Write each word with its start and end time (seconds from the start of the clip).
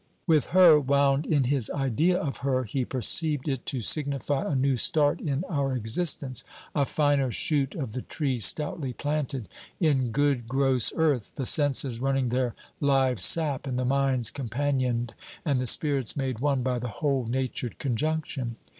With 0.25 0.45
her, 0.47 0.79
wound 0.79 1.27
in 1.27 1.43
his 1.43 1.69
idea 1.69 2.19
of 2.19 2.37
her, 2.37 2.63
he 2.63 2.85
perceived 2.85 3.47
it 3.47 3.67
to 3.67 3.81
signify 3.81 4.49
a 4.51 4.55
new 4.55 4.75
start 4.75 5.21
in 5.21 5.43
our 5.47 5.75
existence, 5.75 6.43
a 6.73 6.85
finer 6.85 7.29
shoot 7.29 7.75
of 7.75 7.91
the 7.91 8.01
tree 8.01 8.39
stoutly 8.39 8.93
planted 8.93 9.47
in 9.79 10.09
good 10.09 10.47
gross 10.47 10.91
earth; 10.95 11.31
the 11.35 11.45
senses 11.45 11.99
running 11.99 12.29
their 12.29 12.55
live 12.79 13.19
sap, 13.19 13.67
and 13.67 13.77
the 13.77 13.85
minds 13.85 14.31
companioned, 14.31 15.13
and 15.45 15.59
the 15.61 15.67
spirits 15.67 16.15
made 16.17 16.39
one 16.39 16.63
by 16.63 16.79
the 16.79 16.87
whole 16.97 17.27
natured 17.27 17.77
conjunction. 17.77 18.55